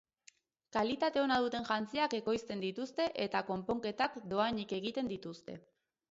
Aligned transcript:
Kalitate 0.75 1.19
ona 1.23 1.35
duten 1.47 1.65
jantziak 1.67 2.15
ekoizten 2.19 2.63
dituzte 2.63 3.05
eta 3.25 3.41
konponketak 3.49 4.17
doahin 4.31 4.63
egiten 4.79 5.13
dituzte. 5.13 5.59